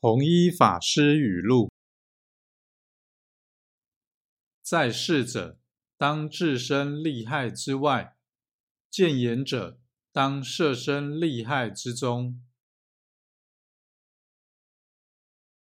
[0.00, 1.72] 弘一法师语录：
[4.62, 5.58] 在世者，
[5.96, 8.14] 当置身利害之外；
[8.88, 9.80] 见言者，
[10.12, 12.40] 当设身利害之中。